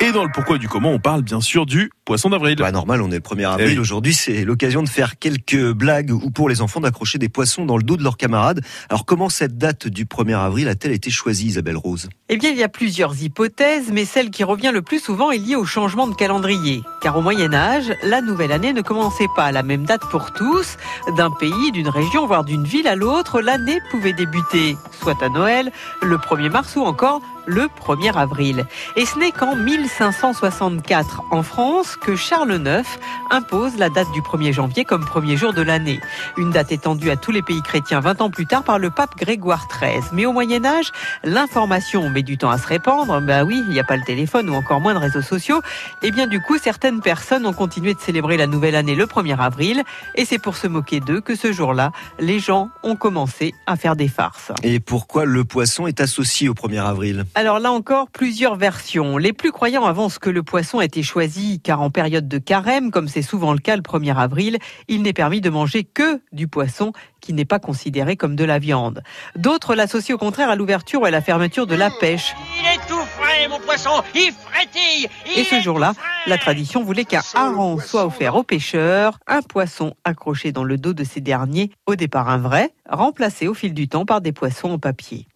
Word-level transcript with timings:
Et 0.00 0.12
dans 0.12 0.24
le 0.24 0.30
pourquoi 0.34 0.58
du 0.58 0.68
comment, 0.68 0.90
on 0.90 0.98
parle 0.98 1.22
bien 1.22 1.40
sûr 1.40 1.64
du 1.64 1.90
poisson 2.04 2.28
d'avril. 2.28 2.56
Bah 2.56 2.70
normal, 2.70 3.00
on 3.00 3.10
est 3.10 3.14
le 3.14 3.20
1er 3.20 3.46
avril. 3.46 3.68
Eh 3.70 3.72
oui. 3.72 3.78
Aujourd'hui, 3.78 4.12
c'est 4.12 4.44
l'occasion 4.44 4.82
de 4.82 4.88
faire 4.88 5.18
quelques 5.18 5.72
blagues 5.72 6.10
ou 6.10 6.30
pour 6.30 6.50
les 6.50 6.60
enfants 6.60 6.80
d'accrocher 6.80 7.16
des 7.16 7.30
poissons 7.30 7.64
dans 7.64 7.78
le 7.78 7.82
dos 7.82 7.96
de 7.96 8.02
leurs 8.02 8.18
camarades. 8.18 8.60
Alors 8.90 9.06
comment 9.06 9.30
cette 9.30 9.56
date 9.56 9.88
du 9.88 10.04
1er 10.04 10.36
avril 10.36 10.68
a-t-elle 10.68 10.92
été 10.92 11.10
choisie, 11.10 11.46
Isabelle 11.46 11.78
Rose? 11.78 12.10
Eh 12.28 12.36
bien, 12.36 12.50
il 12.50 12.58
y 12.58 12.62
a 12.62 12.68
plusieurs 12.68 13.22
hypothèses, 13.22 13.90
mais 13.92 14.04
celle 14.04 14.28
qui 14.28 14.44
revient 14.44 14.72
le 14.74 14.82
plus 14.82 14.98
souvent 14.98 15.30
est 15.30 15.38
liée 15.38 15.56
au 15.56 15.64
changement 15.64 16.06
de 16.06 16.14
calendrier. 16.14 16.82
Car 17.00 17.16
au 17.16 17.22
Moyen 17.22 17.54
Âge, 17.54 17.90
la 18.02 18.20
nouvelle 18.20 18.52
année 18.52 18.74
ne 18.74 18.82
commençait 18.82 19.28
pas 19.34 19.44
à 19.44 19.52
la 19.52 19.62
même 19.62 19.86
date 19.86 20.02
pour 20.10 20.32
tous. 20.32 20.76
D'un 21.16 21.30
pays, 21.30 21.72
d'une 21.72 21.88
région, 21.88 22.26
voire 22.26 22.44
d'une 22.44 22.64
ville 22.64 22.88
à 22.88 22.94
l'autre, 22.96 23.40
l'année 23.40 23.78
pouvait 23.90 24.12
débuter 24.12 24.76
soit 25.00 25.22
à 25.22 25.30
Noël, 25.30 25.72
le 26.02 26.16
1er 26.18 26.50
mars 26.50 26.76
ou 26.76 26.82
encore 26.82 27.22
le 27.46 27.68
1er 27.80 28.14
avril. 28.16 28.66
Et 28.96 29.06
ce 29.06 29.18
n'est 29.18 29.32
qu'en 29.32 29.56
1564, 29.56 31.22
en 31.30 31.42
France, 31.42 31.96
que 31.96 32.16
Charles 32.16 32.60
IX 32.64 32.86
impose 33.30 33.76
la 33.76 33.90
date 33.90 34.10
du 34.12 34.20
1er 34.20 34.52
janvier 34.52 34.84
comme 34.84 35.04
premier 35.04 35.36
jour 35.36 35.52
de 35.52 35.62
l'année. 35.62 36.00
Une 36.36 36.50
date 36.50 36.72
étendue 36.72 37.10
à 37.10 37.16
tous 37.16 37.30
les 37.30 37.42
pays 37.42 37.62
chrétiens 37.62 38.00
20 38.00 38.20
ans 38.20 38.30
plus 38.30 38.46
tard 38.46 38.62
par 38.62 38.78
le 38.78 38.90
pape 38.90 39.16
Grégoire 39.16 39.66
XIII. 39.68 40.02
Mais 40.12 40.26
au 40.26 40.32
Moyen 40.32 40.64
Âge, 40.64 40.92
l'information 41.22 42.08
met 42.10 42.22
du 42.22 42.38
temps 42.38 42.50
à 42.50 42.58
se 42.58 42.66
répandre. 42.66 43.20
Bah 43.20 43.44
oui, 43.44 43.62
il 43.66 43.72
n'y 43.72 43.80
a 43.80 43.84
pas 43.84 43.96
le 43.96 44.04
téléphone 44.04 44.48
ou 44.50 44.54
encore 44.54 44.80
moins 44.80 44.94
de 44.94 44.98
réseaux 44.98 45.22
sociaux. 45.22 45.60
Et 46.02 46.10
bien 46.10 46.26
du 46.26 46.40
coup, 46.40 46.58
certaines 46.58 47.00
personnes 47.00 47.46
ont 47.46 47.52
continué 47.52 47.94
de 47.94 48.00
célébrer 48.00 48.36
la 48.36 48.46
nouvelle 48.46 48.76
année 48.76 48.94
le 48.94 49.06
1er 49.06 49.38
avril. 49.38 49.82
Et 50.14 50.24
c'est 50.24 50.38
pour 50.38 50.56
se 50.56 50.66
moquer 50.66 51.00
d'eux 51.00 51.20
que 51.20 51.34
ce 51.34 51.52
jour-là, 51.52 51.92
les 52.18 52.38
gens 52.38 52.70
ont 52.82 52.96
commencé 52.96 53.54
à 53.66 53.76
faire 53.76 53.96
des 53.96 54.08
farces. 54.08 54.52
Et 54.62 54.80
pourquoi 54.80 55.24
le 55.24 55.44
poisson 55.44 55.86
est 55.86 56.00
associé 56.00 56.48
au 56.48 56.54
1er 56.54 56.84
avril? 56.84 57.24
Alors 57.36 57.58
là 57.58 57.72
encore, 57.72 58.10
plusieurs 58.10 58.54
versions. 58.54 59.18
Les 59.18 59.32
plus 59.32 59.50
croyants 59.50 59.86
avancent 59.86 60.20
que 60.20 60.30
le 60.30 60.44
poisson 60.44 60.78
a 60.78 60.84
été 60.84 61.02
choisi 61.02 61.60
car 61.60 61.82
en 61.82 61.90
période 61.90 62.28
de 62.28 62.38
carême, 62.38 62.92
comme 62.92 63.08
c'est 63.08 63.22
souvent 63.22 63.52
le 63.52 63.58
cas 63.58 63.74
le 63.74 63.82
1er 63.82 64.16
avril, 64.16 64.58
il 64.86 65.02
n'est 65.02 65.12
permis 65.12 65.40
de 65.40 65.50
manger 65.50 65.82
que 65.82 66.20
du 66.30 66.46
poisson 66.46 66.92
qui 67.20 67.32
n'est 67.32 67.44
pas 67.44 67.58
considéré 67.58 68.16
comme 68.16 68.36
de 68.36 68.44
la 68.44 68.60
viande. 68.60 69.02
D'autres 69.34 69.74
l'associent 69.74 70.14
au 70.14 70.18
contraire 70.18 70.48
à 70.48 70.54
l'ouverture 70.54 71.02
ou 71.02 71.06
à 71.06 71.10
la 71.10 71.20
fermeture 71.20 71.66
de 71.66 71.74
la 71.74 71.90
pêche. 71.90 72.36
Il 72.60 72.66
est 72.68 72.86
tout 72.86 73.04
frais, 73.18 73.48
mon 73.48 73.58
poisson 73.58 73.90
Il 74.14 74.32
frétille 74.32 75.08
il 75.26 75.40
Et 75.40 75.44
ce 75.44 75.60
jour-là, 75.60 75.94
la 76.28 76.38
tradition 76.38 76.84
voulait 76.84 77.04
qu'un 77.04 77.22
hareng 77.34 77.80
soit 77.80 78.06
offert 78.06 78.36
aux 78.36 78.44
pêcheurs, 78.44 79.18
un 79.26 79.42
poisson 79.42 79.94
accroché 80.04 80.52
dans 80.52 80.64
le 80.64 80.76
dos 80.76 80.92
de 80.92 81.02
ces 81.02 81.20
derniers, 81.20 81.72
au 81.86 81.96
départ 81.96 82.28
un 82.28 82.38
vrai, 82.38 82.70
remplacé 82.88 83.48
au 83.48 83.54
fil 83.54 83.74
du 83.74 83.88
temps 83.88 84.06
par 84.06 84.20
des 84.20 84.30
poissons 84.30 84.70
en 84.70 84.78
papier. 84.78 85.26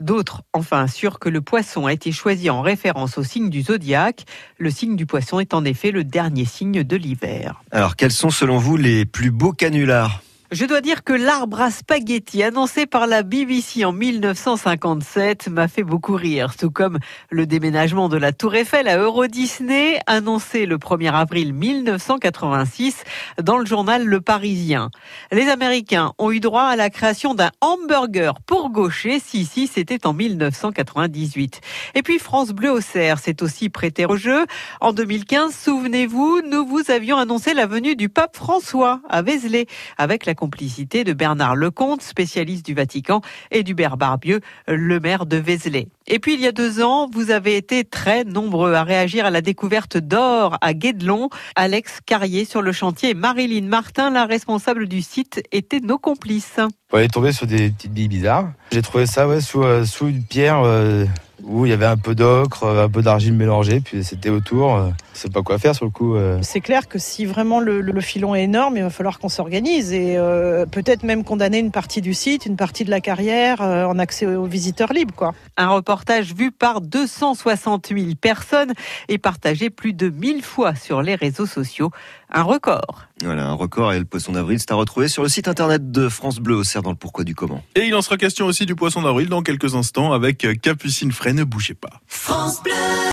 D'autres, 0.00 0.42
enfin, 0.52 0.82
assurent 0.82 1.18
que 1.18 1.28
le 1.28 1.40
poisson 1.40 1.86
a 1.86 1.92
été 1.92 2.12
choisi 2.12 2.50
en 2.50 2.62
référence 2.62 3.18
au 3.18 3.22
signe 3.22 3.50
du 3.50 3.62
zodiaque. 3.62 4.24
Le 4.58 4.70
signe 4.70 4.96
du 4.96 5.06
poisson 5.06 5.40
est 5.40 5.54
en 5.54 5.64
effet 5.64 5.90
le 5.90 6.04
dernier 6.04 6.44
signe 6.44 6.84
de 6.84 6.96
l'hiver. 6.96 7.62
Alors 7.70 7.96
quels 7.96 8.12
sont 8.12 8.30
selon 8.30 8.58
vous 8.58 8.76
les 8.76 9.04
plus 9.04 9.30
beaux 9.30 9.52
canulars? 9.52 10.22
Je 10.50 10.64
dois 10.64 10.80
dire 10.80 11.04
que 11.04 11.12
l'arbre 11.12 11.60
à 11.60 11.70
spaghetti 11.70 12.42
annoncé 12.42 12.86
par 12.86 13.06
la 13.06 13.22
BBC 13.22 13.84
en 13.84 13.92
1957 13.92 15.48
m'a 15.48 15.68
fait 15.68 15.82
beaucoup 15.82 16.14
rire, 16.14 16.56
tout 16.56 16.70
comme 16.70 16.98
le 17.28 17.44
déménagement 17.44 18.08
de 18.08 18.16
la 18.16 18.32
Tour 18.32 18.54
Eiffel 18.54 18.88
à 18.88 18.96
Euro 18.96 19.26
Disney 19.26 20.00
annoncé 20.06 20.64
le 20.64 20.78
1er 20.78 21.12
avril 21.12 21.52
1986 21.52 23.04
dans 23.42 23.58
le 23.58 23.66
journal 23.66 24.06
Le 24.06 24.22
Parisien. 24.22 24.90
Les 25.32 25.50
Américains 25.50 26.14
ont 26.16 26.30
eu 26.30 26.40
droit 26.40 26.62
à 26.62 26.76
la 26.76 26.88
création 26.88 27.34
d'un 27.34 27.50
hamburger 27.60 28.40
pour 28.40 28.70
gaucher, 28.70 29.20
si 29.20 29.44
si 29.44 29.66
c'était 29.66 30.06
en 30.06 30.14
1998. 30.14 31.60
Et 31.94 32.02
puis 32.02 32.18
France 32.18 32.52
Bleu 32.52 32.70
Auxerre 32.70 33.18
s'est 33.18 33.42
aussi 33.42 33.68
prêté 33.68 34.06
au 34.06 34.16
jeu. 34.16 34.46
En 34.80 34.94
2015, 34.94 35.54
souvenez-vous, 35.54 36.40
nous 36.50 36.64
vous 36.64 36.90
avions 36.90 37.18
annoncé 37.18 37.52
la 37.52 37.66
venue 37.66 37.96
du 37.96 38.08
pape 38.08 38.34
François 38.34 39.02
à 39.10 39.20
Vézelay 39.20 39.66
avec 39.98 40.24
la 40.24 40.37
complicité 40.38 41.02
de 41.02 41.12
Bernard 41.12 41.56
Lecomte, 41.56 42.00
spécialiste 42.00 42.64
du 42.64 42.72
Vatican, 42.72 43.20
et 43.50 43.64
d'Hubert 43.64 43.96
Barbieux, 43.96 44.40
le 44.68 45.00
maire 45.00 45.26
de 45.26 45.36
Vézelay. 45.36 45.88
Et 46.06 46.20
puis 46.20 46.34
il 46.34 46.40
y 46.40 46.46
a 46.46 46.52
deux 46.52 46.80
ans, 46.80 47.10
vous 47.12 47.30
avez 47.30 47.56
été 47.56 47.84
très 47.84 48.24
nombreux 48.24 48.72
à 48.74 48.84
réagir 48.84 49.26
à 49.26 49.30
la 49.30 49.40
découverte 49.40 49.98
d'or 49.98 50.56
à 50.60 50.72
Guédelon. 50.72 51.28
Alex 51.56 51.98
Carrier 52.06 52.44
sur 52.44 52.62
le 52.62 52.72
chantier 52.72 53.14
Marilyn 53.14 53.66
Martin, 53.66 54.10
la 54.10 54.24
responsable 54.24 54.86
du 54.86 55.02
site, 55.02 55.42
étaient 55.50 55.80
nos 55.80 55.98
complices. 55.98 56.60
On 56.92 56.98
est 56.98 57.12
tombé 57.12 57.32
sur 57.32 57.46
des 57.46 57.70
petites 57.70 57.92
billes 57.92 58.08
bizarres. 58.08 58.52
J'ai 58.72 58.82
trouvé 58.82 59.06
ça 59.06 59.40
sous, 59.40 59.62
euh, 59.62 59.84
sous 59.84 60.06
une 60.06 60.22
pierre 60.22 60.62
euh, 60.64 61.04
où 61.42 61.66
il 61.66 61.70
y 61.70 61.72
avait 61.72 61.86
un 61.86 61.96
peu 61.96 62.14
d'ocre, 62.14 62.62
euh, 62.64 62.84
un 62.84 62.88
peu 62.88 63.02
d'argile 63.02 63.34
mélangée, 63.34 63.80
puis 63.80 64.04
c'était 64.04 64.30
autour. 64.30 64.92
Je 65.18 65.22
sais 65.22 65.30
pas 65.30 65.42
quoi 65.42 65.58
faire 65.58 65.74
sur 65.74 65.84
le 65.84 65.90
coup. 65.90 66.14
euh. 66.14 66.38
C'est 66.42 66.60
clair 66.60 66.86
que 66.86 67.00
si 67.00 67.26
vraiment 67.26 67.58
le, 67.58 67.80
le 67.80 68.00
filon 68.00 68.36
est 68.36 68.44
énorme, 68.44 68.76
il 68.76 68.84
va 68.84 68.90
falloir 68.90 69.18
qu'on 69.18 69.28
s'organise 69.28 69.92
et 69.92 70.16
euh, 70.16 70.64
peut-être 70.64 71.02
même 71.02 71.24
condamner 71.24 71.58
une 71.58 71.72
partie 71.72 72.00
du 72.00 72.14
site, 72.14 72.46
une 72.46 72.54
partie 72.54 72.84
de 72.84 72.90
la 72.90 73.00
carrière 73.00 73.60
euh, 73.60 73.84
en 73.84 73.98
accès 73.98 74.26
aux 74.26 74.44
visiteurs 74.44 74.92
libres. 74.92 75.12
Quoi. 75.16 75.34
Un 75.56 75.70
reportage 75.70 76.34
vu 76.36 76.52
par 76.52 76.80
260 76.80 77.88
000 77.88 78.12
personnes 78.20 78.74
et 79.08 79.18
partagé 79.18 79.70
plus 79.70 79.92
de 79.92 80.08
1000 80.08 80.44
fois 80.44 80.76
sur 80.76 81.02
les 81.02 81.16
réseaux 81.16 81.46
sociaux. 81.46 81.90
Un 82.32 82.42
record. 82.42 83.08
Voilà, 83.24 83.46
un 83.46 83.54
record 83.54 83.92
et 83.94 83.98
le 83.98 84.04
poisson 84.04 84.30
d'avril, 84.30 84.60
c'est 84.60 84.70
à 84.70 84.76
retrouver 84.76 85.08
sur 85.08 85.24
le 85.24 85.28
site 85.28 85.48
internet 85.48 85.90
de 85.90 86.08
France 86.08 86.38
Bleu 86.38 86.54
Auxerre 86.54 86.82
dans 86.82 86.90
le 86.90 86.96
pourquoi 86.96 87.24
du 87.24 87.34
comment. 87.34 87.60
Et 87.74 87.86
il 87.86 87.94
en 87.96 88.02
sera 88.02 88.18
question 88.18 88.46
aussi 88.46 88.66
du 88.66 88.76
poisson 88.76 89.02
d'avril 89.02 89.28
dans 89.28 89.42
quelques 89.42 89.74
instants 89.74 90.12
avec 90.12 90.46
Capucine 90.62 91.10
Fray. 91.10 91.34
Ne 91.34 91.42
bougez 91.42 91.74
pas. 91.74 92.00